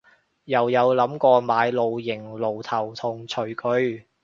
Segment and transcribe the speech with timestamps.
[0.45, 3.53] 又有諗過買露營爐頭同廚
[3.89, 4.07] 具